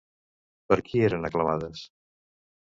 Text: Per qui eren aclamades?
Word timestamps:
Per 0.73 0.77
qui 0.87 1.01
eren 1.09 1.29
aclamades? 1.29 1.85